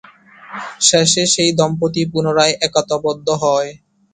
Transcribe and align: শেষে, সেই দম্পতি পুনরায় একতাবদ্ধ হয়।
শেষে, 0.87 1.23
সেই 1.33 1.51
দম্পতি 1.59 2.01
পুনরায় 2.11 2.53
একতাবদ্ধ 2.67 3.27
হয়। 3.43 3.69